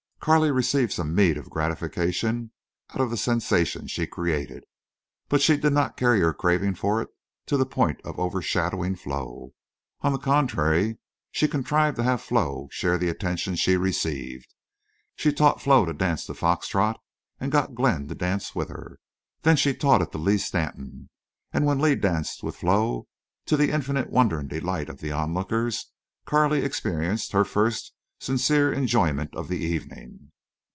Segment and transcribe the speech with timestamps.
[0.23, 2.51] Carley received some meed of gratification
[2.91, 4.65] out of the sensation she created,
[5.29, 7.09] but she did not carry her craving for it
[7.47, 9.55] to the point of overshadowing Flo.
[10.01, 10.99] On the contrary,
[11.31, 14.53] she contrived to have Flo share the attention she received.
[15.15, 17.01] She taught Flo to dance the fox trot
[17.39, 18.99] and got Glenn to dance with her.
[19.41, 21.09] Then she taught it to Lee Stanton.
[21.51, 23.07] And when Lee danced with Flo,
[23.47, 25.91] to the infinite wonder and delight of the onlookers,
[26.25, 27.91] Carley experienced her first
[28.23, 30.31] sincere enjoyment of the evening.